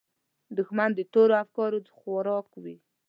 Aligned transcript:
دښمن 0.57 0.89
د 0.95 0.99
تورو 1.13 1.33
افکارو 1.43 1.77
خوراک 1.97 2.47
وي 2.63 2.75